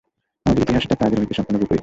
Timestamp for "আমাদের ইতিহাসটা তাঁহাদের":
0.45-1.19